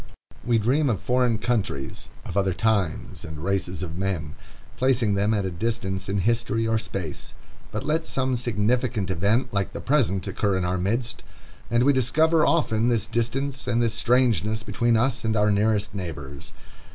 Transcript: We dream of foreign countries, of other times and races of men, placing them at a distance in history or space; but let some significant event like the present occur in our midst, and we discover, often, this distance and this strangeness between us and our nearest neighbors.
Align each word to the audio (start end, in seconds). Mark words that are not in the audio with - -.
We 0.43 0.57
dream 0.57 0.89
of 0.89 0.99
foreign 0.99 1.37
countries, 1.37 2.09
of 2.25 2.35
other 2.35 2.55
times 2.55 3.23
and 3.23 3.37
races 3.37 3.83
of 3.83 3.99
men, 3.99 4.33
placing 4.75 5.13
them 5.13 5.31
at 5.31 5.45
a 5.45 5.51
distance 5.51 6.09
in 6.09 6.21
history 6.21 6.67
or 6.67 6.79
space; 6.79 7.35
but 7.71 7.83
let 7.85 8.07
some 8.07 8.35
significant 8.35 9.11
event 9.11 9.53
like 9.53 9.73
the 9.73 9.79
present 9.79 10.25
occur 10.27 10.57
in 10.57 10.65
our 10.65 10.79
midst, 10.79 11.21
and 11.69 11.83
we 11.83 11.93
discover, 11.93 12.43
often, 12.47 12.89
this 12.89 13.05
distance 13.05 13.67
and 13.67 13.79
this 13.79 13.93
strangeness 13.93 14.63
between 14.63 14.97
us 14.97 15.23
and 15.23 15.35
our 15.35 15.51
nearest 15.51 15.93
neighbors. 15.93 16.51